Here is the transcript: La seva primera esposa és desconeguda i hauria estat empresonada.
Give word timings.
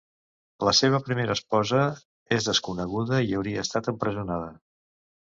La 0.67 0.71
seva 0.77 1.01
primera 1.09 1.35
esposa 1.41 1.83
és 2.39 2.51
desconeguda 2.51 3.23
i 3.31 3.39
hauria 3.41 3.71
estat 3.71 3.95
empresonada. 3.97 4.55